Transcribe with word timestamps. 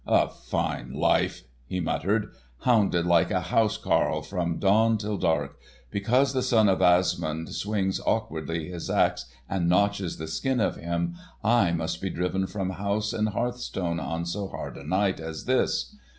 "A 0.07 0.29
fine 0.29 0.93
life," 0.93 1.43
he 1.67 1.79
muttered, 1.79 2.31
"hounded 2.61 3.05
like 3.05 3.29
a 3.29 3.39
house 3.39 3.77
carle 3.77 4.23
from 4.23 4.57
dawn 4.57 4.97
to 4.97 5.15
dark. 5.15 5.59
Because 5.91 6.33
the 6.33 6.41
son 6.41 6.67
of 6.67 6.81
Asmund 6.81 7.49
swings 7.53 7.99
awkwardly 8.03 8.67
his 8.69 8.89
axe 8.89 9.25
and 9.47 9.69
notches 9.69 10.17
the 10.17 10.25
skin 10.27 10.59
of 10.59 10.75
him, 10.75 11.15
I 11.43 11.71
must 11.73 12.01
be 12.01 12.09
driven 12.09 12.47
from 12.47 12.71
house 12.71 13.13
and 13.13 13.29
hearthstone 13.29 13.99
on 13.99 14.25
so 14.25 14.47
hard 14.47 14.75
a 14.75 14.83
night 14.83 15.19
as 15.19 15.45
this. 15.45 15.95